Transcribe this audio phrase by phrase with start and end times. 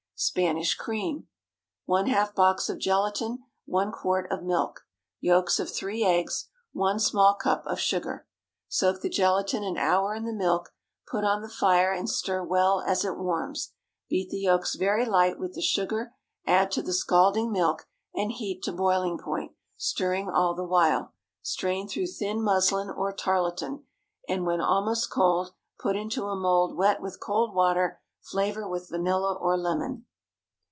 [0.23, 1.27] SPANISH CREAM.
[1.89, 3.39] ✠ ½ box of gelatine.
[3.65, 4.81] 1 quart of milk.
[5.19, 6.49] Yolks of three eggs.
[6.73, 8.27] 1 small cup of sugar.
[8.67, 10.75] Soak the gelatine an hour in the milk;
[11.09, 13.73] put on the fire and stir well as it warms.
[14.11, 16.13] Beat the yolks very light with the sugar,
[16.45, 21.15] add to the scalding milk, and heat to boiling point, stirring all the while.
[21.41, 23.85] Strain through thin muslin or tarlatan,
[24.29, 27.99] and when almost cold, put into a mould wet with cold water.
[28.21, 30.05] Flavor with vanilla or lemon.